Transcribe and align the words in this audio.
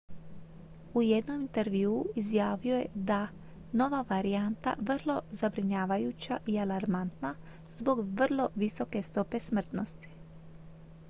u 0.93 1.01
jednom 1.01 1.41
intervjuu 1.41 2.05
izjavio 2.21 2.75
je 2.75 2.85
da 3.11 3.27
nova 3.73 4.01
varijanta 4.09 4.75
vrlo 4.79 5.19
zabrinjavajuća 5.31 6.39
i 6.47 6.59
alarmantna 6.65 7.35
zbog 7.77 7.99
vrlo 8.19 8.49
visoke 8.55 9.01
stope 9.11 9.39
smrtnosti 9.39 10.09